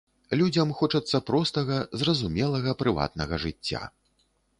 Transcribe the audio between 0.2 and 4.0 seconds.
Людзям хочацца простага, зразумелага, прыватнага жыцця.